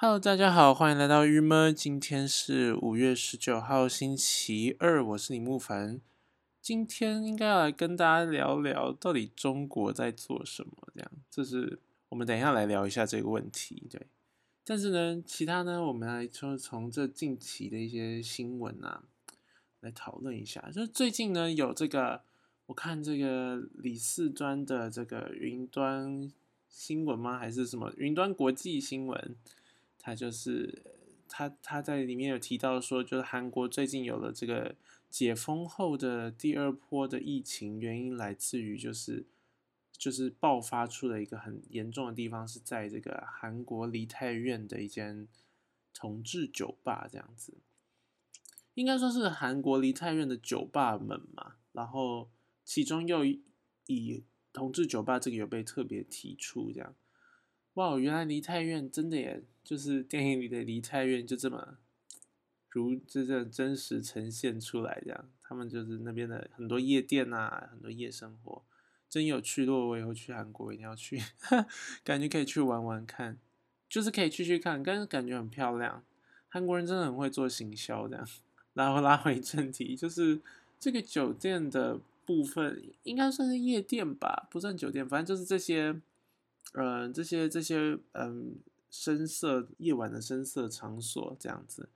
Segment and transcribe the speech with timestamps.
[0.00, 1.74] Hello，大家好，欢迎来到郁闷。
[1.74, 6.00] 今天是五月十九号，星期二，我是李慕凡。
[6.62, 10.88] 今天应该要来跟大家聊聊，到底中国在做什么？
[10.94, 11.80] 这样，这是
[12.10, 13.88] 我们等一下来聊一下这个问题。
[13.90, 14.06] 对，
[14.64, 19.02] 但是呢，其他呢，我们来就从这近期的一些新闻啊，
[19.80, 20.70] 来讨论一下。
[20.72, 22.22] 就是最近呢，有这个，
[22.66, 26.30] 我看这个李四端的这个云端
[26.68, 27.36] 新闻吗？
[27.36, 29.34] 还是什么云端国际新闻？
[30.08, 30.82] 他就是
[31.28, 34.74] 他他在里面有提到说，就是韩国最近有了这个
[35.10, 39.26] 解封后的第二波的疫情，原因来自于就是
[39.92, 45.28] 就是爆发出了一个很严重的地方，是在这个韩国梨泰院的一间
[45.92, 47.58] 同志酒吧这样子，
[48.72, 52.30] 应该说是韩国梨泰院的酒吧们嘛，然后
[52.64, 56.94] 其中又以同志酒吧这个有被特别提出这样。
[57.78, 61.78] 哇，原来梨泰院真的也就是电影里的梨泰院，就这么
[62.70, 65.24] 如这这真实呈现出来这样。
[65.44, 68.64] 他们就是那边的很多夜店啊，很多夜生活，
[69.08, 69.64] 真有趣。
[69.64, 71.22] 如果我以后去韩国，一定要去，
[72.02, 73.38] 感觉可以去玩玩看，
[73.88, 76.02] 就是可以去去看，但是感觉很漂亮。
[76.48, 78.28] 韩国人真的很会做行销这样。
[78.74, 80.40] 然后拉回正题，就是
[80.80, 86.00] 这个酒店的部分，应该算是夜店吧，不算酒店，反正就是这些。
[86.74, 88.56] 呃，这些这些嗯，
[88.90, 91.88] 深色夜晚的深色场所这样子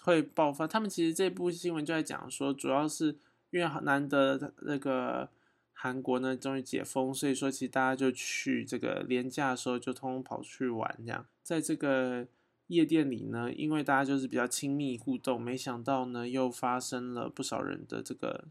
[0.00, 0.66] 会爆发。
[0.66, 3.16] 他们其实这部新闻就在讲说，主要是
[3.50, 5.28] 因为难得那个
[5.74, 11.26] 韩国呢终于解封，所以说其实大家就去这个廉价的时候就通通跑去玩这样。
[11.42, 12.26] 在这个
[12.68, 18.46] 夜店里呢，因为大家就是比较亲密互动，没想到呢又发生了不少人的这个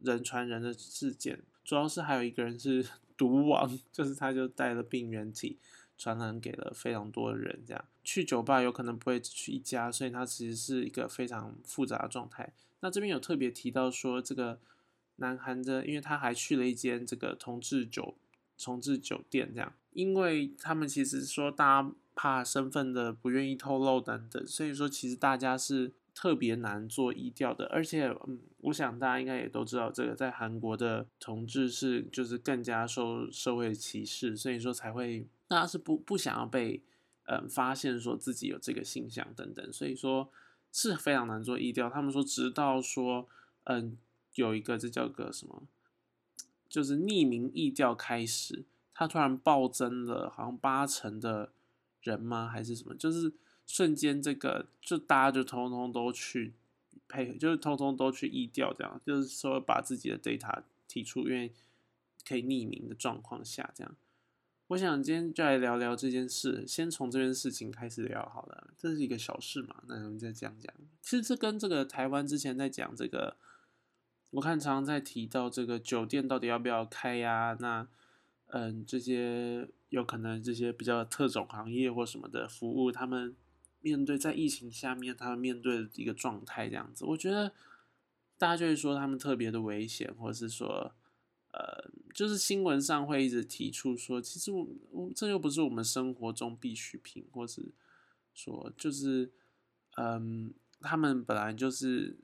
[0.00, 2.84] 人传人的事件，主要是还有一个人是。
[3.18, 5.58] 毒王就是他，就带了病原体
[5.96, 7.62] 传染给了非常多的人。
[7.66, 12.52] 这样去酒吧有可能不会只去一家，所以他其实是一个非常复杂的状态。
[12.80, 14.58] 那这边有特别提到说，这个
[15.16, 18.16] 南韩的，因为他还去了一间这个同志酒
[18.58, 25.92] 重置酒店，这样，因为他们其实说大家怕身份的不愿意透露等等，所以说其实大家是。
[26.14, 36.80] 特别难做医调的，而且，嗯，我想大家应该也都知道，这个在韩国的同志是就是更加受社会歧视，所以说才会大家是不不想要被
[37.24, 40.30] 嗯发现说自己有这个性向等等，所以说
[40.70, 41.90] 是非常难做医调。
[41.90, 43.28] 他们说，直到说
[43.64, 43.98] 嗯
[44.36, 45.64] 有一个这叫个什么，
[46.68, 48.64] 就是匿名疫调开始，
[48.94, 51.50] 他突然暴增了，好像八成的
[52.02, 52.46] 人吗？
[52.48, 52.94] 还是什么？
[52.94, 53.32] 就是。
[53.66, 56.52] 瞬间，这个就大家就通通都去
[57.08, 61.52] 配合，就是通通都去意调，这样就是说把自己的 data 提出，因为
[62.26, 63.96] 可以匿名的状况下，这样。
[64.68, 70.72] 我想今天就来聊聊这件事，先从这件事情开始聊好了，这是一个小事嘛，那我们再讲讲。
[71.02, 73.36] 其实这跟这个台湾之前在讲这个，
[74.30, 77.56] 我看常常在提到这个酒店到底要不要开呀？
[77.60, 77.86] 那
[78.48, 83.34] 嗯，这些有可能这些比较特种行业或什么的服务，他们。
[83.84, 87.52] 面对在疫情下面，他们面对的一个状态这样子，我觉得
[88.38, 90.94] 大家就会说他们特别的危险，或者是说，
[91.52, 97.72] 呃，就是新闻上会一直提出说，其实我我这又不是我们生活中必需品，或是
[98.32, 99.30] 说就是，
[99.98, 102.16] 嗯，他们本来就是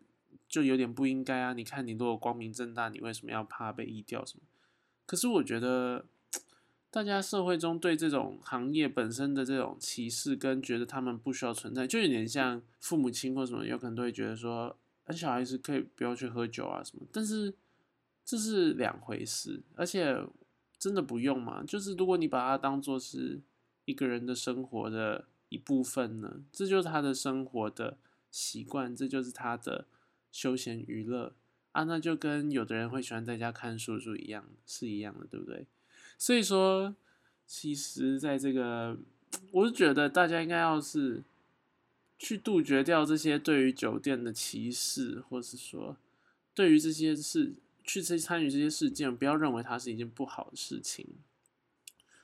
[0.48, 1.52] 就有点不应该啊。
[1.52, 4.44] 你看，你如果光明正大，你为什么要怕被移掉什么？
[5.04, 6.06] 可是我觉得。
[6.90, 14.76] 大家社会中对这种行业本身的这种歧视，跟觉得他们不需要存在，就有点像父母亲或什么，有可能都会觉得说，
[15.10, 17.06] 小孩子可以不要去喝酒啊什么。
[17.12, 17.54] 但是
[18.24, 20.20] 这是两回事，而且
[20.78, 21.62] 真的不用嘛？
[21.62, 23.40] 就是如果你把它当做是
[23.84, 27.98] 一个人的生活的一部分呢，这就是他的生活的
[28.32, 29.86] 习惯，这就是他的
[30.32, 31.34] 休闲娱乐
[31.70, 35.66] 啊，那就跟有的人会喜欢在家看书书一样，是一样的，对不对？
[36.20, 36.94] 所以说，
[37.46, 38.98] 其实在这个，
[39.52, 41.24] 我是觉得大家应该要是
[42.18, 45.96] 去杜绝掉这些对于酒店的歧视，或是说
[46.54, 51.06] 对于这些事去参参与这些事件，不要认为它是一件不好的事情。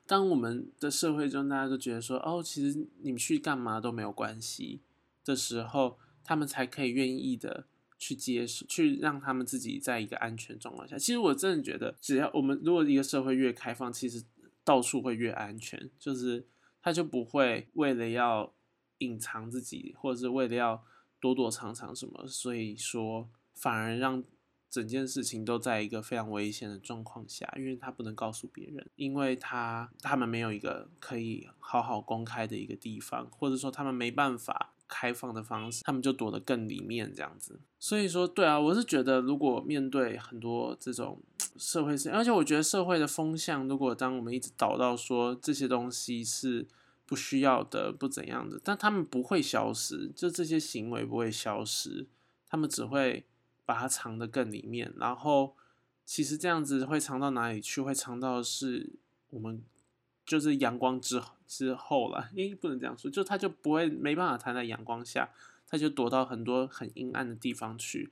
[0.07, 4.81] 当我们的社会中大家都觉得说，哦，其实你们去干嘛都没有关系
[5.25, 7.65] 的时候，他们才可以愿意的。
[7.99, 10.99] 去接受，去让他们自己在一个安全状况下。
[10.99, 14.23] 其实我真的觉得，只要我们如果一个社会越开放，其实
[14.65, 15.91] 到处会越安全。
[15.99, 16.47] 就是
[16.83, 18.53] 他就不会为了要
[18.99, 20.85] 隐藏自己，或者是为了要
[21.21, 24.23] 躲躲藏藏什么，所以说反而让
[24.69, 37.59] 整件事情都在一个非常危险的状况下，因为他不能告诉别人，因为他他们没有一个可以好好公开的一个地方，或者说他们没办法开放的方式，他们就躲得更里面这样子。
[37.79, 41.21] 所以说，对啊，我是觉得如果面对很多这种
[41.57, 46.67] 社会事，而且我觉得社会的风向，如果当我们一直导到说这些东西是
[47.05, 52.07] 不需要的、不怎样的，但他们不会消失，就这些行为不会消失，
[52.49, 53.25] 他们只会。
[53.69, 55.57] 把它藏得更里面，然后
[56.05, 57.81] 其实这样子会藏到哪里去？
[57.81, 58.93] 会藏到是
[59.31, 59.61] 我们
[60.27, 65.31] 就是阳光之之后了，诶，不能这样说，就它就不会没办法藏在阳光下，
[65.67, 68.11] 它就躲到很多很阴暗的地方去。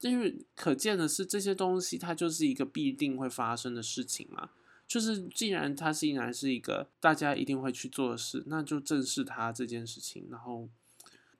[0.00, 4.50] 因为可见的是，这些东西它就是一个必定会发生的事情嘛。
[4.88, 10.68] 就是既然它竟然是一个大家一定会去做的事，那就正视它这件事情，然后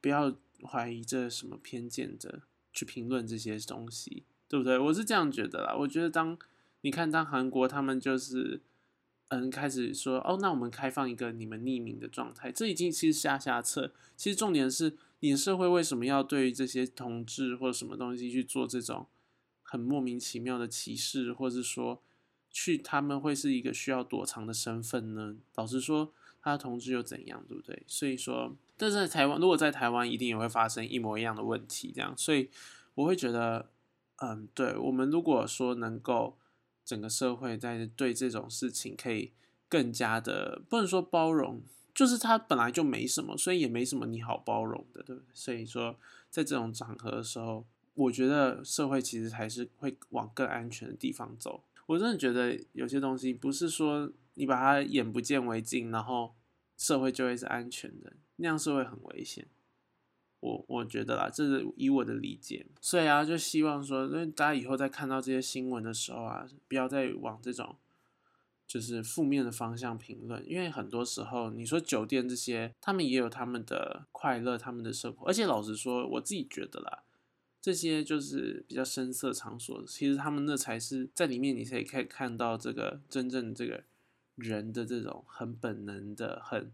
[0.00, 2.42] 不要怀疑这什么偏见的。
[2.72, 4.78] 去评论这些东西，对不对？
[4.78, 5.74] 我是这样觉得啦。
[5.74, 6.38] 我觉得当
[6.82, 8.60] 你看，当韩国他们就是
[9.30, 13.92] 嗯开始说哦，那我们开放一个你们匿名的状态，这已经其实下下策。
[14.16, 19.06] 其实重点是，你的社会为什么要对这些同志或者什么东西去做这种
[19.62, 22.02] 很莫名其妙的歧视，或者是说
[22.50, 25.36] 去他们会是一个需要躲藏的身份呢？
[25.54, 26.12] 老实说，
[26.42, 27.82] 他的同志又怎样，对不对？
[27.86, 28.56] 所以说。
[28.76, 32.48] 但是在台湾，如果在台湾，一定也会发生一模一样的问题，这样，所以
[32.94, 33.68] 我会觉得，
[34.16, 36.38] 嗯，对我们如果说能够
[36.90, 39.30] 整个社会在对这种事情可以
[39.68, 41.62] 更加的，不能说包容，
[41.94, 45.28] 就是它本来就没什么，所以也没什么你好包容的，对不对？
[45.32, 45.96] 所以说
[46.28, 47.64] 在这种场合的时候，
[47.94, 51.62] 我觉得社会其实还是会往更安全的地方走。
[51.86, 56.34] 我真的觉得有些东西不是说你把它眼不见为净，然后
[56.76, 58.14] 社会就会是安全的。
[58.34, 59.46] 那样是会很危险，
[60.40, 67.76] 我我觉得啦，这是以我的理解，所以啊，就希望说，那大家以后在看到这些新闻的时候啊，不要再往这种
[68.66, 77.02] 就是负面的方向评论，因为很多时候你说酒店这些，他们也有他们的快乐，他们的生活，而且老实说，我自己觉得啦，
[77.60, 83.84] 这些就是比较深色场所，其实他们那才是在里面，你才可以看到这个真正这个
[84.36, 86.72] 人的这种很本能的很。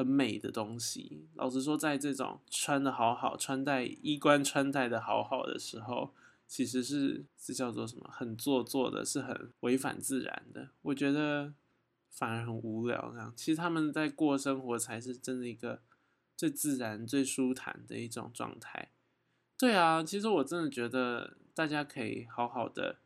[0.00, 6.14] 很美的东西，老实说，在这种穿的好好、穿戴衣冠穿戴的好好的时候，
[6.46, 8.08] 其实是是叫做什么？
[8.10, 10.70] 很做作的，是很违反自然的。
[10.80, 11.52] 我觉得
[12.08, 13.10] 反而很无聊。
[13.12, 15.82] 这样，其实他们在过生活才是真的一个
[16.34, 18.92] 最自然、最舒坦的一种状态。
[19.58, 22.96] 对啊，其实我真的觉得大家可以好好的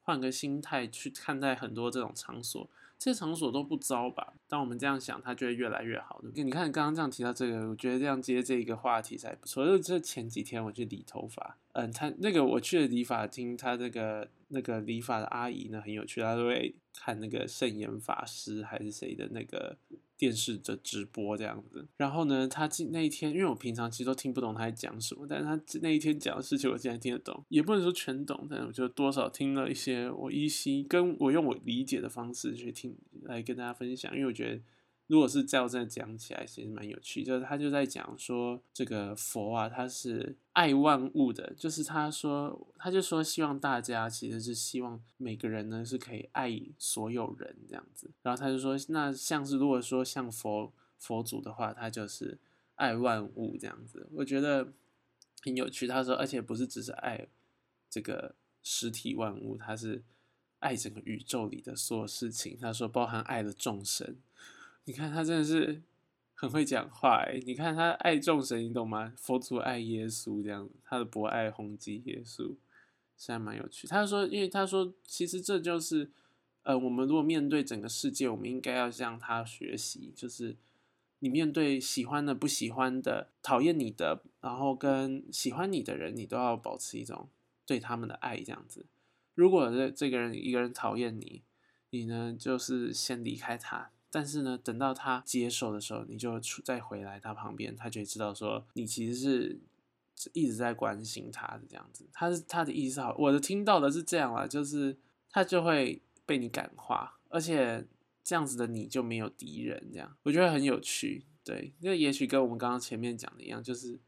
[0.00, 2.68] 换个心态去看待很多这种场所。
[3.02, 4.32] 这些场所都不招吧？
[4.46, 6.30] 当我们这样想，它就会越来越好的。
[6.40, 9.66] 你看，刚刚这样提到这个，我觉得这样接这一个话题才不错。
[9.66, 19.76] 就这前几天我去理头发，嗯，他那个我去了理发厅，他那个那个理发的阿姨呢很有趣，她都会看那个圣严法师还是谁的那个。
[20.22, 34.60] 电视的直播这样子，然后呢，他那一天，因为我平常其实都听不懂他在讲什么，但是他那一天讲的事情，我竟然听得懂，也不能说全懂，但我就多少听了一些我依稀跟我用我理解的方式去听，来跟大家分享，因为我觉得。
[35.08, 37.22] 如果是这样讲起来，其实蛮有趣。
[37.22, 41.52] 就是他就在讲说，这个佛啊，他是爱万物的。
[41.54, 48.10] 就是他说，他就说，希望大家其实是希望每个人呢是可以爱所有人这样子。
[48.22, 52.38] 然后他就说，那像是如果说像佛佛祖的话，他就是
[52.76, 54.08] 爱万物这样子。
[54.12, 54.72] 我觉得
[55.42, 55.86] 很有趣。
[55.86, 57.28] 他说，而且不是只是爱
[57.90, 60.02] 这个实体万物，他是
[60.60, 62.56] 爱整个宇宙里的所有事情。
[62.58, 64.16] 他说，包含爱的众生。
[64.84, 65.82] 你看他真的是
[66.34, 67.40] 很会讲话哎！
[67.46, 69.12] 你看他爱众神，你懂吗？
[69.16, 72.56] 佛祖爱耶稣这样，他的博爱宏基耶稣，
[73.16, 73.86] 是还蛮有趣。
[73.86, 76.10] 他说，因为他说，其实这就是，
[76.64, 80.56] 呃，我们如果面对整个世界，我们应该要向他学习，就是
[81.20, 87.28] 你面对喜欢的、不喜欢的、讨厌你的，然后跟喜欢你的人，你都要保持一种
[87.64, 88.86] 对他们的爱这样子。
[89.36, 91.42] 如果这这个人一个人讨厌你，
[91.90, 93.92] 你呢就是先离开他。
[94.14, 99.58] 但是呢，等到他接受的时候，你就出再回来他旁边，他就会知道说你其实是
[100.34, 102.06] 一直在关心他的这样子。
[102.12, 104.98] 他是他的意思好，我的听到的是这样啦，就是
[105.30, 107.86] 他就会被你感化，而且
[108.22, 111.24] 这样子的你就没有敌人，这样我觉得很有趣。
[111.42, 113.98] 对，那也许跟我们刚刚前面讲的一样，就是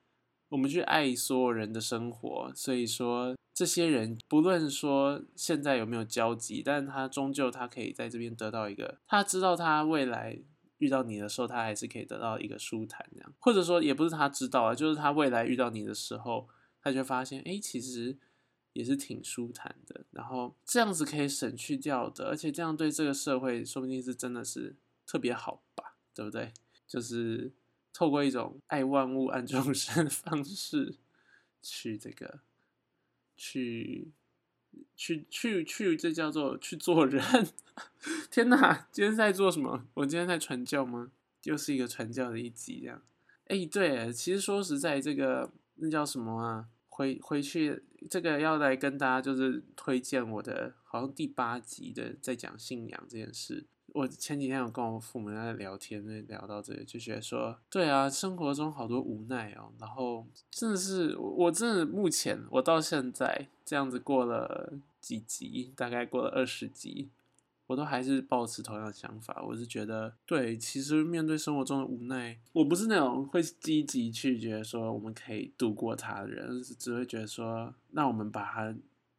[0.54, 3.34] 我们去爱所有人的生活，所以说。
[3.56, 10.36] 这些人不论说现在有没有交集，但是他终究他可以在这边得到一个，他知道他未来
[10.78, 16.48] 遇到你的时候，他还是可以得到一个舒坦这样，或者说也不是他知道啊，就是他未来遇到你的时候，
[16.82, 18.18] 他就发现，哎，其实
[18.72, 20.04] 也是挺舒坦的。
[20.10, 24.74] 然后这样子可以省去掉的，而且这样对这个社会说不定是真的是
[25.06, 26.52] 特别好吧，对不对？
[26.88, 27.52] 就是
[27.94, 30.96] 透过一种爱万物、爱众生的 方式
[31.62, 32.40] 去这个
[33.34, 34.12] 去。
[34.96, 37.22] 去去去，这叫做去做人。
[38.28, 39.86] 天哪，今天在做什么？
[39.94, 41.12] 我今天在传教吗？
[41.44, 43.00] 又是一个传教的一集，这样。
[43.46, 46.66] 哎，对，其实说实在，这个那叫什么啊？
[46.88, 53.66] 回回去，这个要来跟大家就是推荐我的，好像第八集的在讲信仰这件事。
[53.94, 59.72] 我前几天有跟我父母在聊天，在聊到这里，就觉得说，对啊，生活中好多无奈哦。
[59.78, 67.08] 然后真的是，我真的目前我到现在这样子过了几集，大概过了二十集，
[67.68, 69.40] 我都还是保持同样的想法。
[69.46, 78.74] 我是觉得，对，其实面对生活中的无奈，我不是那种会积极去觉得说我们可以度过它的人，只会觉得说，那我们把它。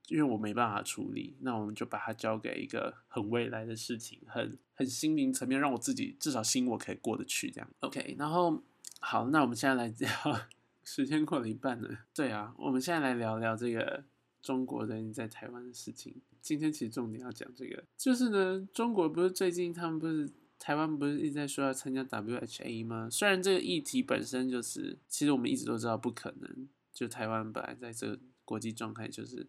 [0.10, 7.68] 因为我没办法处理，那我们就把它交给一个很未来的事情，很很心灵层面，让我自己至少心我可以过得去这样。
[7.80, 8.62] OK，然后
[9.00, 10.10] 好，那我们现在来聊，
[10.84, 11.90] 时间过了一半了。
[12.14, 14.04] 对啊，我们现在来聊聊这个
[14.44, 16.22] 中国人在台湾的事情。
[16.40, 23.10] 今天其实重点要讲这个，就是呢，中国不是最近他们不是台湾不是一直在说要参加 WHA 吗？
[23.10, 29.48] 虽然这个议题本身就是，其实我们一直都知道不可能，就台湾本来在这个国际状态就是。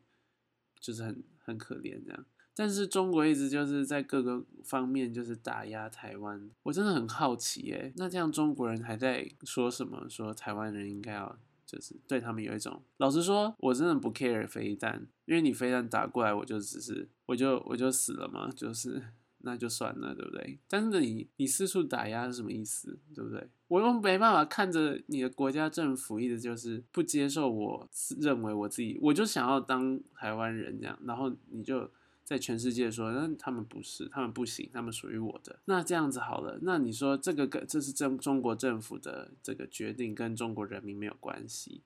[0.86, 2.24] 就是很很可怜这样，
[2.54, 10.08] 但是中国一直就是在各个方面就是打压台湾，我真的很好奇诶，那这样中国人还在说什么？
[10.08, 19.02] 说台湾人应该要就是对他们有一种，老实说，我真的不 care 飞弹，因为你飞弹打过来，我就只是我就我就死了嘛，就是。
[19.40, 20.58] 那就算了，对不对？
[20.66, 23.48] 但是你你四处打压是什么意思，对不对？
[23.68, 27.88] 我又没办法看着你的国家政府一直就是不接受我
[28.20, 31.90] 认为我自己，我就想要当台湾人这样，然后你就
[32.22, 35.58] 在全世界说，那他们不是，他们不行，他们属于我的。
[35.66, 41.82] 那这样子好了，那你说这个跟这是中中国政府的这个决定，跟中国人民没有关系？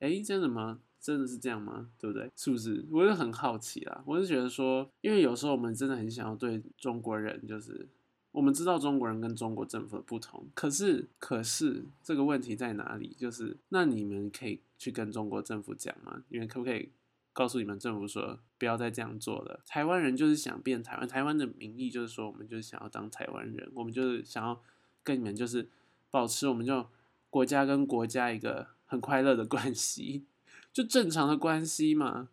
[0.00, 0.80] 哎，真的吗？
[1.00, 1.90] 真的是这样吗？
[1.98, 2.30] 对不对？
[2.34, 2.84] 是不是？
[2.90, 4.02] 我也很好奇啦。
[4.04, 7.88] 我是觉得说，因为有时候我们真的很想要对中国人，就是
[8.32, 13.16] 我们知道中国人跟中国政府的不同，可是，可是这个问题在哪里？
[13.18, 16.22] 就是那你们可以去跟中国政府讲吗？
[16.28, 16.90] 你们可不可以
[17.32, 19.60] 告诉你们政府说，不要再这样做了？
[19.66, 24.60] 台湾人就是想变台湾，台湾的名义就是说，我们就是想要当台湾人，我们就是想要
[25.02, 25.68] 跟你们就是
[26.10, 26.86] 保持我们就
[27.30, 30.24] 国家跟国家一个很快乐的关系。
[30.70, 32.28] 就正常的关系嘛，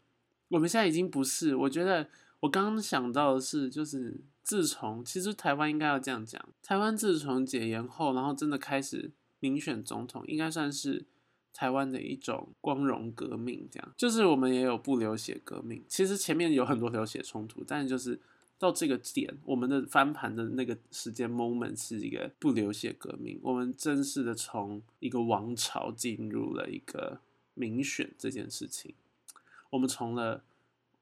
[0.49, 1.55] 我们现在已经不是。
[1.55, 2.07] 我觉得
[2.41, 9.11] 我刚刚想到的是，就是自从其实台湾应该要这样讲，台湾自从解严后，然后真的开始
[9.41, 11.03] 民选总统，应该算是
[11.51, 13.67] 台湾的一种光荣革命。
[13.69, 18.17] 这样就是我们也有不流血革命，其实前面有很多流血冲突，但就是
[18.57, 27.19] 到这个点，我们的翻盘的那个时间 moment 是一个不流血革命，我们正式的从一个王朝进入了一个。
[27.57, 28.93] 民选这件事情，
[29.69, 30.43] 我们从了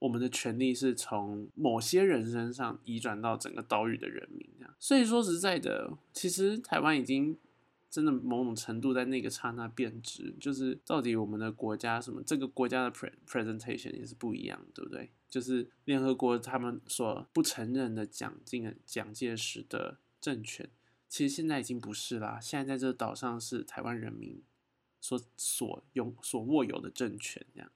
[0.04, 4.76] 我们的权利是从某些人身上移转到整个岛屿的人民，这样。
[4.78, 7.38] 所以说实在的，其实台湾已经
[7.90, 12.92] 真的某种程度在那个刹那变质，就是到底我们的国家什么，这个国家的
[13.26, 15.10] presentation 也是不一样，对不对？
[15.30, 20.70] 就是联合国他们所不承认的蒋介蒋介石的政权，
[21.08, 24.42] 其实现在已经不是啦，现在在这个岛上是台湾人民。
[25.00, 27.70] 所所拥所握有的政权，这样，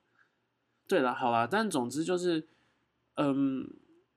[0.88, 2.48] 对了，好了，但总之就是，
[3.15, 3.70] 嗯，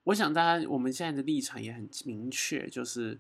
[0.04, 3.18] 我想大家我们现在的立场也很明确，就是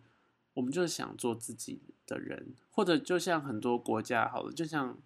[0.54, 4.96] 我们就是想做自己的人，或者就像很多国家，好了，就像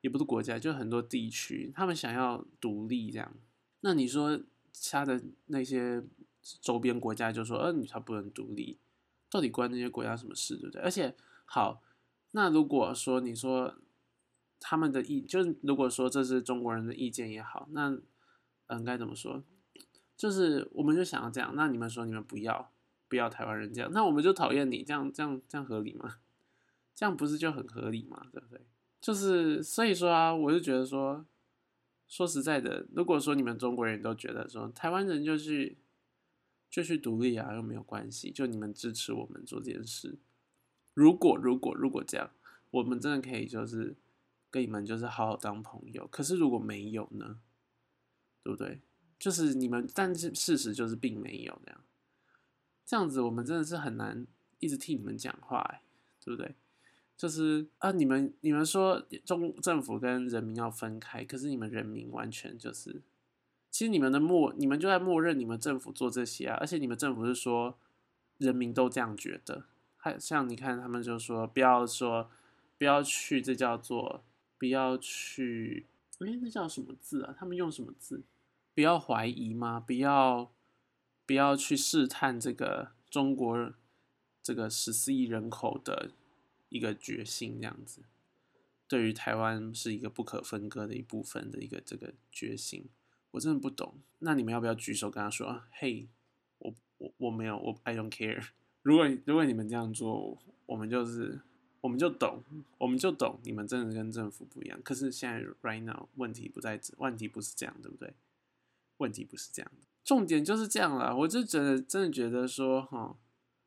[0.00, 3.34] 也不是国家，就很多地区，他们想要独立这样，
[3.80, 4.40] 那你说
[4.72, 6.02] 其他的那些
[6.62, 8.78] 周边国家就说，呃，你才不能独立，
[9.30, 10.80] 到底关那些国家什么事，对不对？
[10.80, 11.14] 而且，
[11.44, 11.82] 好，
[12.30, 13.74] 那如果说你说。
[14.58, 17.98] 他们的意就是，如果说这是中国人的意见也好，那
[18.68, 19.44] 嗯，该怎么说？
[20.16, 22.72] 就是我们就想要这样，那你们说你们不要
[23.06, 26.16] 不要台湾人这样，那我们就讨厌你这样，这样这样合理吗？
[26.96, 28.26] 这样不是就很合理吗？
[28.32, 28.66] 对不对？
[29.00, 31.26] 就是所以说啊，我就觉得说，
[32.08, 35.76] 说实在的，如果说你们中国人都觉得说台湾人就去
[36.70, 40.18] 就去独立啊，又没有关系，就你们支持我们做这件事，
[40.94, 42.30] 如果如果如果这样，
[42.70, 43.94] 我们真的可以就是。
[44.56, 47.38] 跟你们就是好好当朋友，可是如果没有呢，
[48.42, 48.80] 对不对？
[49.18, 51.80] 就是你们，但是事实就是并没有这样，
[52.86, 54.26] 这样子我们真的是很难
[54.58, 55.82] 一直替你们讲话，
[56.24, 56.54] 对不对？
[57.18, 63.02] 就是啊，你们你们说中政府跟人民要分开，可是你们人民完全就是
[63.70, 67.78] 其实你们的默，你们就在默认你们政府做这些啊，而且你们政府是说
[68.38, 69.64] 人民都这样觉得，
[69.98, 72.30] 还像你看他们就说不要说
[72.78, 74.22] 不要去，这叫做
[74.58, 75.86] 不要去，
[76.20, 77.34] 哎，那叫什么字啊？
[77.38, 78.22] 他们用什么字？
[78.74, 79.78] 不要怀疑吗？
[79.80, 80.52] 不要
[81.24, 83.72] 不要去试探这个中国
[84.42, 86.10] 这个十四亿人口的
[86.68, 88.02] 一个决心，这样子。
[88.88, 92.86] 对于台湾是一个不可分割的一部分的一个这个决心，
[93.32, 93.94] 我真的不懂。
[94.20, 96.06] 那你们要不要举手跟他说：“嘿，
[96.58, 98.46] 我我我没有，我 I don't care。”
[98.82, 101.40] 如果如果你们这样做，我们就是
[101.86, 102.42] 我们就懂，
[102.78, 104.76] 我们就懂你们真的跟政府不一样。
[104.82, 108.12] 可是现在 right now 问题不在这，问题不是这样，对不对？
[108.96, 111.16] 问题不是这样的，重点就是这样了。
[111.16, 113.16] 我就真的真的觉得说，哈，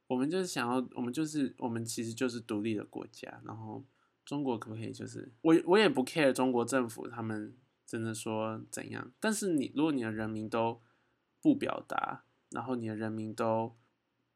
[0.08, 3.86] 我们就是想要，我们就是我们其实就是独立的国家，然后。
[4.26, 4.92] 中国可不可以？
[4.92, 7.52] 就是我我也不 care 中国政府他们
[7.84, 10.80] 真的说怎样，但是你如果你的人民都
[11.42, 13.76] 不表达，然后你的人民都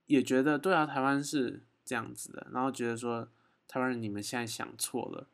[0.08, 3.30] 也觉得对啊，台湾是这样子的，然后觉得说
[3.74, 5.28] 台湾人你们现在想错了，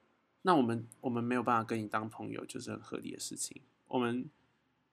[0.43, 3.61] 那我们我们没有办法跟你当朋友，就是很合理的事情。
[3.87, 4.29] 我们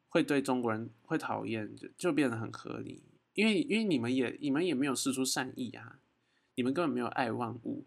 [0.08, 6.00] 会对中国人会讨厌，就就变得很合理，因为因为你们也你们也没有试出善意啊，
[6.56, 7.84] 你们根本没有爱万物。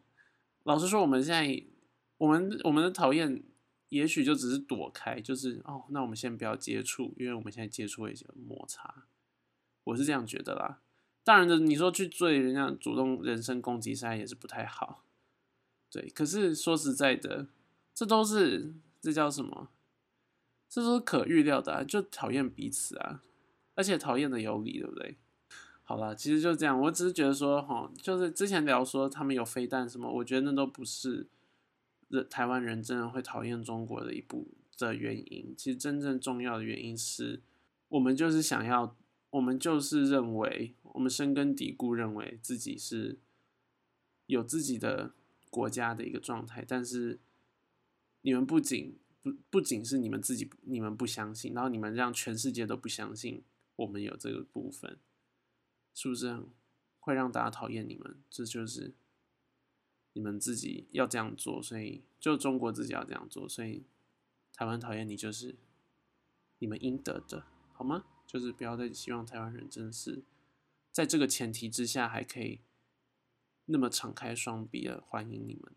[0.64, 1.62] 老实说，我们现在，
[2.20, 3.44] 我们我们的讨厌，
[3.90, 9.04] 也许就只是躲开，就是哦，那我们先不要接触，因为我们现在接触一些摩擦，
[9.84, 10.80] 我是这样觉得啦。
[11.26, 15.04] 当然的，你说去追人家主动人身攻击，现在也是不太好。
[15.92, 17.48] 对，可是说实在的，
[17.94, 19.70] 这都是这叫什么？
[20.70, 23.24] 这都是可预料的，就讨厌彼此啊，
[23.74, 25.18] 而且讨厌的有理，对不对？
[25.84, 26.80] 好了，其实就这样。
[26.80, 31.26] 我只是觉得说，哈，就是之前聊说他们有飞弹什么，我觉得那都不是
[32.10, 35.56] 人台湾人真的会讨厌中国的一部的原因。
[35.58, 37.42] 其实真正重要的原因是
[37.88, 38.96] 我们就是想要，
[39.32, 43.18] 我们就是认为，我们深根底固认为自己是
[44.28, 45.14] 有自己的
[45.50, 46.66] 国家的一个状态。
[46.68, 47.20] 但是
[48.22, 53.44] 你们不仅不不仅是你们自己，你们不相信，然后你们让全世界都不相信
[53.78, 54.98] 我们有这个部分。
[55.94, 56.44] 是不是
[57.00, 58.18] 会让大家讨厌你们？
[58.30, 58.94] 这就是
[60.14, 63.84] 你们自己要这样做，所以就中国自己要这样做，所以
[64.54, 65.56] 台湾讨厌你就是
[66.60, 68.06] 你们应得的，好吗？
[68.26, 70.22] 就是不要再希望台湾人真的是
[70.92, 72.60] 在这个前提之下还可以
[73.70, 75.74] 那么敞开双臂的欢迎你们。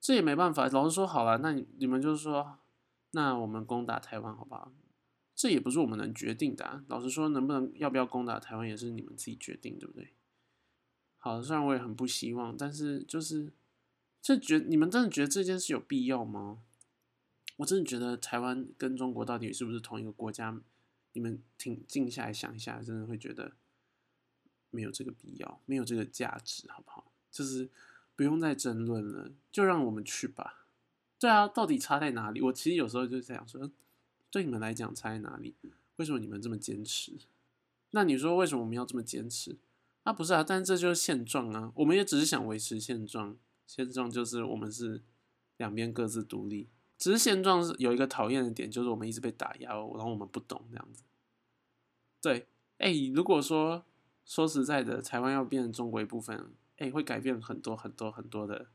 [0.00, 2.58] 这也没办法，老实说好了，那你你们就是说，
[3.10, 4.72] 那我们攻打台湾好不好？
[5.34, 6.84] 这也不是我们能决定的。
[6.88, 10.12] 老实说，能不能要不要攻打台湾，也是你们自己决定，对不对？
[11.18, 13.52] 好，虽然我也很不希望，但是就是
[14.20, 16.62] 这觉你们真的觉得这件事有必要吗？
[17.58, 20.60] 我真的觉得台湾跟中国到底是不是同一个国家？
[21.12, 23.52] 你们停静下来想一下，真的会觉得
[24.70, 27.10] 没有这个必要，没有这个价值，好不好？
[27.30, 27.68] 就是
[28.16, 30.66] 不用再争论了，就让我们去吧。
[31.18, 32.40] 对啊，到底差在哪里？
[32.40, 33.70] 我其实有时候就这样说。
[34.30, 35.54] 对你们来讲差在哪里？
[35.96, 37.12] 为什么你们这么坚持？
[37.90, 39.56] 那你说为什么我们要这么坚持？
[40.04, 41.72] 啊，不是啊，但这就是现状啊。
[41.74, 45.02] 我们也只是想维持现状，现状就是我们是
[45.56, 46.68] 两边各自独立。
[46.96, 51.02] 只是现状是有一个讨厌的点，就是我们一直被打压，然后我们不懂这样子。
[52.20, 52.46] 对，
[52.78, 53.84] 哎，如果说
[54.30, 58.68] 说实在的，台湾要变成中国一部分，哎，会改变很多很多很多的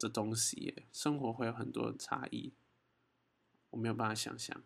[0.00, 2.52] 的东西，生活会有很多差异。
[3.70, 4.64] 我没有办法想象。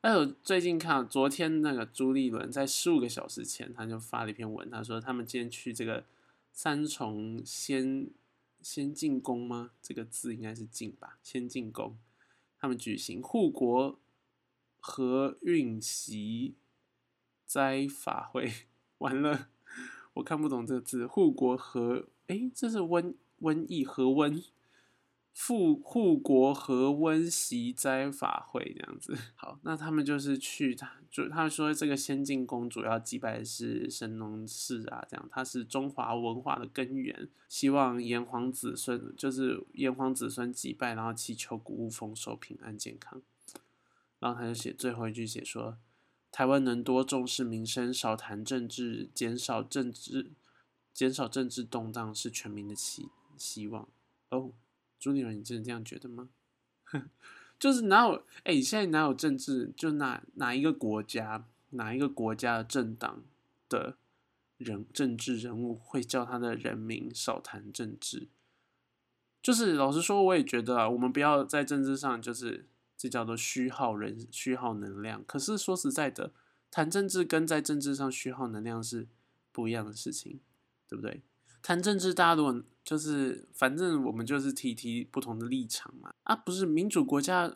[0.00, 6.06] 哎，我最近看，昨天那个朱立伦在十五个小时前，他就发了一篇文，他说他们今天去这个
[6.50, 8.08] 三重先
[8.62, 9.72] 先进宫吗？
[9.82, 11.98] 这个字应该是进吧，先进宫，
[12.58, 14.00] 他们举行护国
[14.80, 16.54] 和运习
[17.44, 18.50] 斋法会。
[18.98, 19.48] 完了，
[20.14, 24.42] 我看不懂这个字，护国和哎，这是瘟瘟疫和温。
[25.40, 43.22] 护护国和温习斋法会这样子， 好，那他们就是去他就他说这个先进公主要祭拜的是神农氏啊，这样他是中华文化的根源，希望炎黄子孙就是炎黄子孙祭拜，然后祈求谷物丰收、平安健康。
[44.18, 45.78] 然后他就写最后一句写说，
[46.30, 50.30] 台湾能多重视民生，少谈政治，减少政治
[50.92, 53.88] 减少政治动荡是全民的希希望
[54.30, 54.52] 哦。
[54.98, 56.28] 朱立伦，你真的这样觉得吗？
[57.58, 59.72] 就是哪有哎，现在哪有政治？
[59.76, 63.22] 就哪哪一个国家，哪一个国家的政党
[63.68, 63.96] 的
[64.56, 68.28] 人政治人物会叫他的人民少谈政治？
[69.40, 72.66] 就是老实说，我也觉得啊，我们不要在政治上就是
[72.98, 75.24] 这叫做虚耗人、虚耗能量。
[75.24, 76.32] 可是说实在的，
[76.70, 79.06] 谈政治跟在政治上虚耗能量是
[79.52, 80.40] 不一样的事情，
[80.88, 81.22] 对不对？
[81.62, 86.10] 谈政治，大家如果就是反正我们就是提提不同的立场嘛。
[86.24, 87.54] 啊，不是民主国家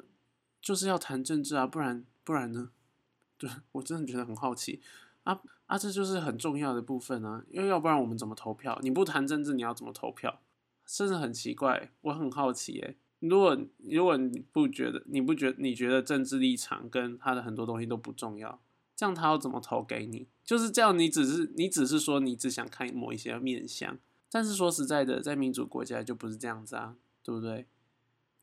[0.61, 2.71] 就是要谈政治啊，不然不然呢？
[3.37, 4.81] 对我真的觉得很好奇
[5.25, 8.79] 啊啊，这就是很重要的部分啊，因为要不然我们怎么投票？
[8.83, 10.41] 你不谈政治，你要怎么投票？
[10.87, 12.99] 真的很奇怪，我很好奇诶。
[13.23, 18.61] 如果如果你不觉得你不觉你觉得政治立场跟他的很多东西都不重要，
[18.97, 20.27] 这样他要怎么投给你？
[20.45, 23.97] 就是这样，你只是你只是说你只想看某一些面相，
[24.29, 27.69] 但是说实在的，在民主国家就不是这样子啊，对不对？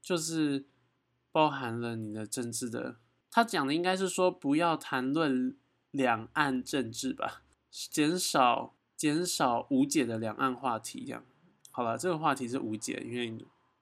[0.01, 0.63] 就是
[1.33, 2.95] 包含了你的政治的，
[3.29, 5.57] 他讲的应该是说不要谈论
[5.91, 11.25] 两岸政治吧，减少减少无解的两岸话题，这样
[11.69, 13.37] 好了，这个话题是无解，因为。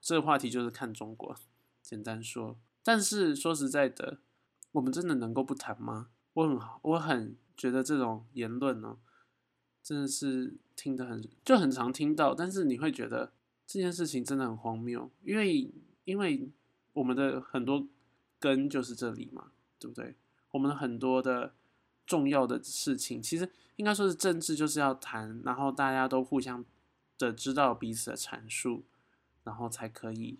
[0.07, 1.35] 这个话题就是看中国，
[1.81, 2.57] 简单说。
[2.81, 4.19] 但是说实在的，
[4.71, 6.07] 我们真的能够不谈吗？
[6.31, 8.99] 我很我很觉得这种言论呢，
[9.83, 12.33] 真的是听得很就很常听到。
[12.33, 13.33] 但是你会觉得
[13.65, 15.69] 这件事情真的很荒谬，因为
[16.05, 16.49] 因为
[16.93, 17.85] 我们的很多
[18.39, 20.15] 根就是这里嘛，对不对？
[20.51, 21.53] 我们很多的
[22.05, 26.63] 重要的事情，其实应该说是政治就是要谈，然后大家都互相
[27.17, 28.85] 的知道彼此的阐述。
[29.47, 30.37] 然后才可以，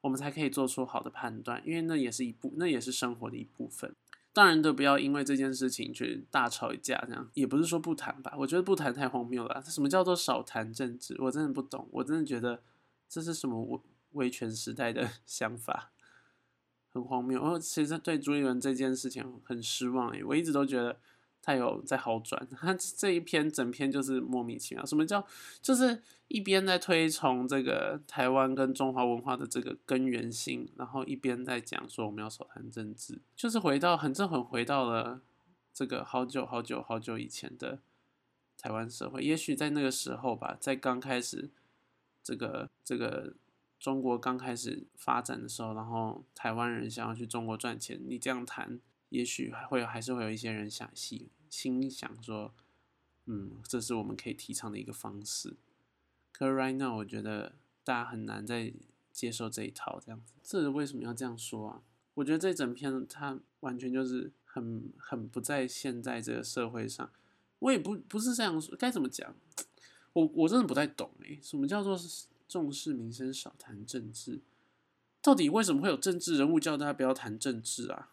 [0.00, 3.94] 我们才可以做出好的判断，因为那也是一部，那也是生活的一部分。
[4.32, 8.34] 当然都不要因为这件事情去大吵一架，这样也不是说不谈吧。
[8.38, 9.62] 我觉得不谈太荒谬了。
[9.62, 11.14] 什么叫做少谈政治？
[11.20, 12.62] 我真的不懂，我真的觉得
[13.06, 13.80] 这是什么维
[14.12, 15.90] 维权时代的 想法，
[16.92, 17.42] 很荒谬。
[17.42, 20.98] 我其实对朱立伦这件事情很失望诶，我一直都觉得。
[21.42, 24.84] 他有在好转，他这一篇整篇就是莫名其妙。
[24.84, 25.26] 什么叫
[25.62, 35.22] 就是一边在推崇这个台湾跟中华文化的这个根源性，然后一边在讲说我们要少谈政治，就是回到很正很回到了
[35.72, 37.78] 这个好久好久好久以前的
[38.58, 39.22] 台湾社会。
[39.22, 41.48] 也许在那个时候吧，在刚开始
[42.22, 43.32] 这个这个
[43.78, 48.78] 中国刚开始发展的时候，然后台湾人想要去中国赚钱，你这样谈。
[49.10, 52.52] 也许会还是会有一些人想心心想说，
[53.26, 55.56] 嗯，这是我们可以提倡的一个方式。
[56.32, 57.52] 可 right now，我觉得
[57.84, 58.72] 大家很难再
[59.12, 60.34] 接受这一套这样子。
[60.42, 61.82] 这是为什么要这样说啊？
[62.14, 67.10] 我觉得这整篇它完全就是很很不在现在这个社会上。
[67.58, 69.34] 我也不不是这样说，该怎么讲？
[70.12, 71.98] 我我真的不太懂诶，什么叫做
[72.48, 74.40] 重视民生少谈政治？
[75.20, 78.10] 到底为什么会有政治人物叫大家不要谈政治啊？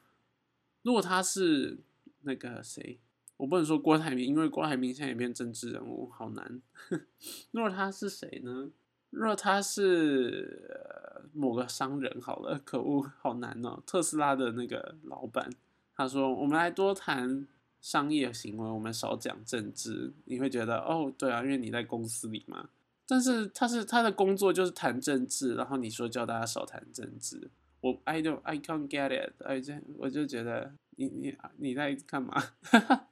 [0.87, 1.77] 如果他是
[2.21, 2.97] 那个谁，
[3.35, 6.61] 我不能说郭台铭，因为郭台铭现在也变政治人物，好难。
[7.51, 8.69] 如果他是谁呢？
[9.09, 13.83] 如果他是某个商人，好了，可恶，好难哦。
[13.85, 15.49] 特斯拉的那个老板，
[15.93, 17.45] 他说：“我们来多谈
[17.81, 22.69] 商业行为，我们少讲政治。”你会觉得哦，对啊，因为你在公司里嘛。
[23.05, 27.49] 但是他是他的工作就是谈政治，然后你说叫大家少谈政治。
[27.81, 32.33] 我 I don't I can't get it，哎，这我就觉得你你你在干嘛？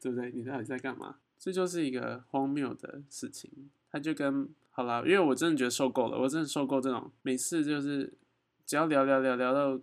[0.00, 0.30] 对不对？
[0.32, 1.16] 你到底在干嘛？
[1.38, 3.70] 这就是一个荒谬的事情。
[3.90, 8.12] 他就跟好了，因为我真的觉得受够了，我真的受够这种每次就是
[8.66, 9.80] 只要聊聊聊聊到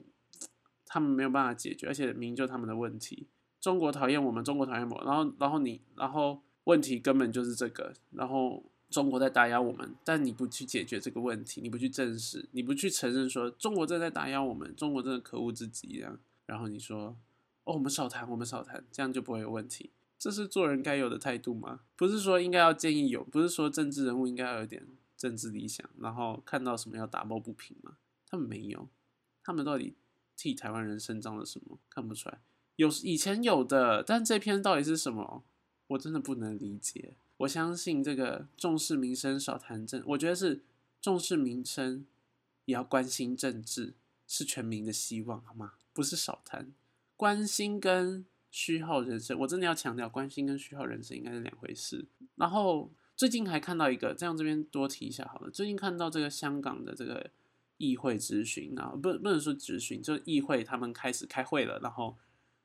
[0.86, 3.28] 他们没有办法解决，而且明就他们的问题。
[3.60, 8.63] 中国讨厌我们，中国讨厌我，然后然后你然后问题根本就是这个，然后。
[8.89, 16.17] 中国在打压我们，但你不去解决这个问题，你不去正视，你不去承认说中国正在打压我们，中国真的可恶至极这样。
[16.45, 17.17] 然后你说，
[17.65, 19.91] 哦，我们少谈，我们少谈，这样就不会有问题。
[20.17, 21.82] 这是做人该有的态度吗？
[21.95, 27.97] 不是说应该要建议有，不是说政治人物应该要有点政治理想，然后看到什么要打抱不平吗？
[28.30, 28.88] 他们没有，
[29.43, 29.95] 他们到底
[30.36, 31.78] 替台湾人伸张了什么？
[31.89, 32.39] 看不出来。
[32.78, 35.43] 有以前有的，但这篇到底是什么？
[35.88, 37.17] 我真的不能理解。
[37.38, 40.63] 我相信这个重视民生少谈政，我觉得是
[41.00, 42.06] 重视民生
[42.65, 43.93] 也要关心政治，
[44.28, 45.73] 是全民的希望，好吗？
[45.93, 46.73] 不是少谈，
[47.15, 52.08] 关心跟虚耗人生，我真的要强调，关心跟虚耗人生应该是两回事。
[52.36, 55.52] 然后最近还看到一个，这样这边多提一下好了。
[55.52, 57.30] 最近看到这个香港的这个
[57.78, 62.17] 议会质询啊，不不能说质询，就议会他们开始开会了，然后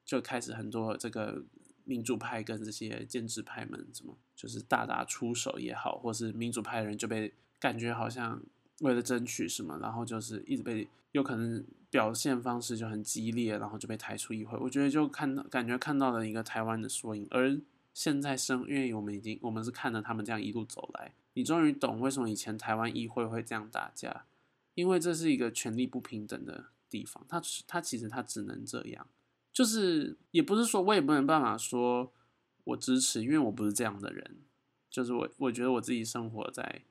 [0.05, 1.45] 就开始很多这个。
[1.85, 8.43] 民主派跟这些建制派们，什么就是大打出手也好，或是民主派人就被感觉好像
[8.81, 14.59] 为了争取什么，然后就是一直被有可能表现方式就很激烈，然后就被抬出议会。
[14.59, 17.27] 我觉得就看到感觉看到了一个台湾的缩影。
[17.31, 17.61] 而
[17.93, 24.25] 现在生，因为我们已经我们是看着他们这样一路走来，你终于懂为什么以前台湾议会会这样打架，
[24.75, 27.23] 因为这是一个权力不平等的地方。
[27.29, 29.07] 他他其实他只能这样，
[29.53, 32.13] 就是也不是说我也不能办法说
[32.65, 34.39] 我支持，因为我不是这样的人。
[34.91, 36.83] 就是我我觉得我自己生活在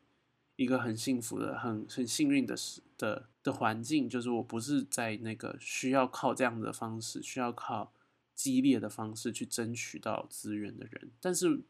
[0.56, 2.56] 一个很幸福的、很很幸运的
[2.98, 7.92] 的的环境，就是我不是在那个需要靠这样的方式，需要靠
[8.34, 11.12] 激烈的方式去争取到资源的人。
[11.20, 11.62] 但是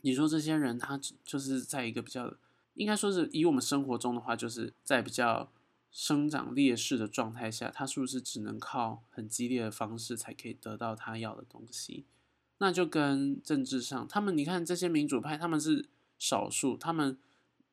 [0.00, 2.34] 你说这些人，他就是在一个比较。
[2.74, 5.50] 应该说是以我们生活中的话，就是在比较
[5.90, 12.04] 生长劣势的状态下，他是不是只能靠很激烈的方式才可以得到他要的东西？
[12.58, 17.18] 那就跟政治上，他们你看这些民主派，他们是少数，他们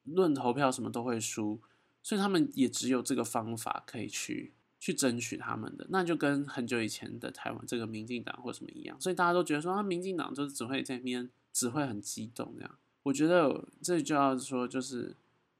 [0.05, 1.59] 论投票什么都会输，
[2.01, 5.85] 所以他们也只有这个方法可以去去争取他们的。
[5.89, 12.77] 那就跟很久以前的台湾这个民进党或什么一样，所以大家都觉得说，啊，民进党就是只会在那边，只会很激动这样。
[13.03, 15.15] 我觉得这就要说，就是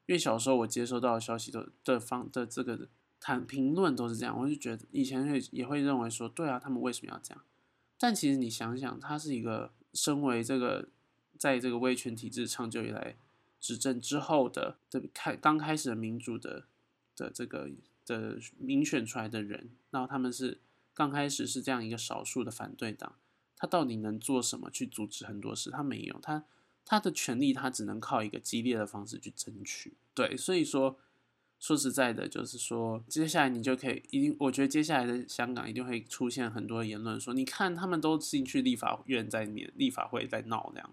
[0.08, 2.88] 因为小时候我接收到的消息都的方的这个
[3.20, 7.44] 谈评论都是这样，我就觉得以前也也会认为说，对啊，他们为什么要这样？
[7.98, 10.88] 但其实你想想，他是一个身为这个
[11.36, 13.16] 在这个威权体制长久以来
[13.60, 16.64] 执政之后的的开刚开始的民主的
[17.14, 17.68] 的这个
[18.06, 20.58] 的民选出来的人，然后他们是
[20.94, 23.16] 刚开始是这样一个少数的反对党，
[23.58, 25.70] 他到底能做什么去阻止很多事？
[25.70, 26.44] 他没有，他。
[26.90, 29.92] 他的权利，他只能靠一个激烈的方式去争取。
[30.14, 30.98] 对，所以说，
[31.60, 40.90] 说实在的，就是说，接下来你就可以一定，我觉得接下来的香港一定会出现很多言论，说你看他们都进去立法院在面，立法会在闹这样。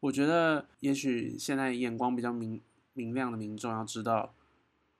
[0.00, 2.62] 我觉得，也许现在眼光比较明
[2.94, 4.34] 明亮的民众要知道，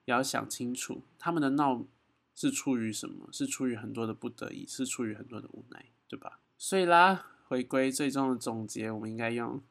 [0.04, 1.87] 也要想清楚，他们的闹
[2.35, 3.26] 是出于什么？
[3.33, 6.40] 是出于很多的不得已，是出于很多的无奈，对吧？
[6.59, 9.62] 所以啦，回归最终的总结，我们应该用。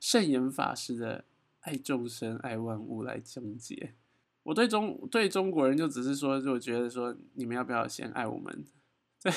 [0.00, 1.24] 圣严法师的
[1.60, 3.94] 爱众生、爱万物来终结。
[4.44, 8.64] 我对中对中国人就只是说，就觉得说，你们要不要先爱我们？
[9.22, 9.32] 对，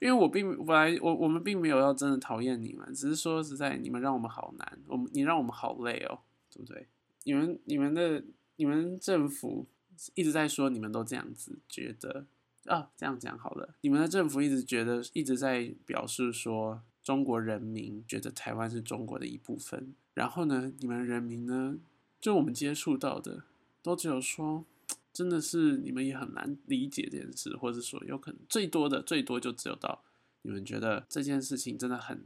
[0.00, 6.88] 因为我并本来我我们并没有要真的讨厌你们，只是说实在，你们让我们好难，我们你让我们好累哦，对不对？
[7.24, 8.24] 你们你们的
[8.56, 9.66] 你们政府
[10.14, 12.24] 一直在说，你们都这样子觉得
[12.64, 16.80] 啊，这样讲好了，你们的政府一直觉得一直在表示说。
[17.02, 21.76] 中国人民觉得台湾是中国的一部分，然后呢，你们人民呢，
[22.20, 23.42] 就我们接触到的，
[23.82, 24.64] 都只有说，
[25.12, 30.04] 真的是你们也很难理解这件事，或者说有可能最多的最多就只有到
[30.42, 32.24] 你们觉得这件事情真的很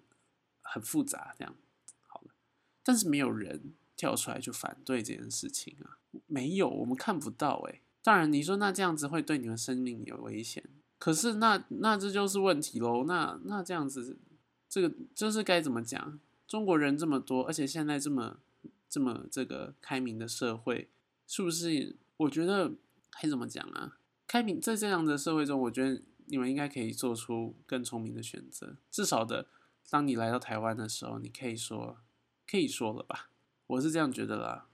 [0.61, 1.55] 很复杂这样，
[2.07, 2.35] 好了，
[2.85, 7.81] 但是没有人跳出来去反对这件事情啊，没有，我们看不到诶。
[8.03, 10.63] 当然你说那这样子会对你们生命有危险，
[10.99, 14.19] 可是那那这就是问题喽，那那这样子。
[14.69, 16.19] 这个就是该怎么讲？
[16.47, 18.39] 中国人这么多，而且现在这么
[18.89, 20.89] 这么这个开明的社会，
[21.27, 21.97] 是不是？
[22.19, 22.73] 我觉得
[23.11, 23.99] 该怎么讲啊？
[24.29, 28.77] 开明在这样的社会中，我觉得你们应该可以做出更聪明的选择。
[28.91, 29.49] 至少的，
[29.91, 31.99] 当你来到台湾的时候，你可以说
[32.49, 33.31] 可以说了吧？
[33.67, 34.69] 我是这样觉得啦。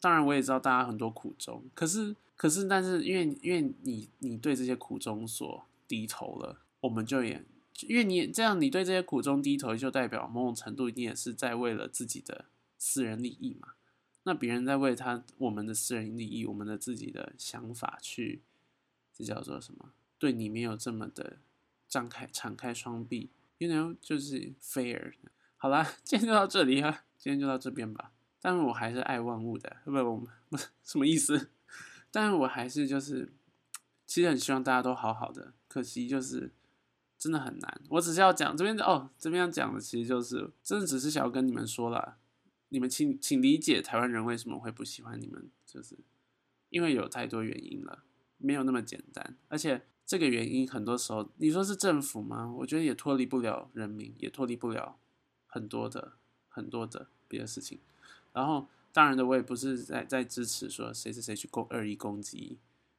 [0.00, 7.44] 当然，我也知道大家很多苦衷，可是可是，但是因为因为你你对这些苦衷所低头了，我们就也。
[7.80, 12.44] 因为你这样，你对这些苦衷低头，就代表某种程度，你也是在为了自己的
[12.78, 13.74] 私人利益嘛。
[14.22, 18.40] 那别人在为他我们的私人利益，我们的自己的想法去，
[19.12, 19.90] 这叫做什么？
[20.18, 21.38] 对你没有这么的
[21.88, 25.12] 张开、敞开双臂，you know，就是 fair。
[25.56, 28.12] 好啦，今天就到这里啊，今天就到这边吧。
[28.40, 31.50] 但是我还是爱万物的，不不不，什么意思？
[32.12, 33.32] 但是我还是就是，
[34.06, 36.52] 其实很希望大家都好好的，可惜就是。
[37.24, 42.18] 真的很难，我只是要讲这边哦，这边要讲的其实就是，真的只是想要跟你们说了，
[42.68, 45.96] 你们请请理解台湾人为什么会不喜欢你们，就是
[46.68, 48.04] 因为有太多原因了，
[48.36, 52.52] 没有那么简单，而且这个原因很多时候你说是政府吗？
[52.58, 54.98] 我觉得也脱离不了人民，也脱离不了
[55.46, 56.12] 很多的
[56.50, 57.78] 很多的别的事情。
[58.34, 62.58] 然后当然的，我也不是在在支持说谁谁谁去攻恶意攻击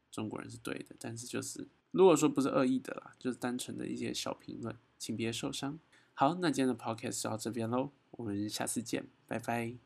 [0.09, 1.67] 中国人是对的，但是就是。
[1.95, 5.79] 如果说不是恶意的啦，就是单纯的一些小评论，请别受伤。
[6.13, 9.85] 好，那今天的 podcast 就到这边喽，我们下次见，拜拜。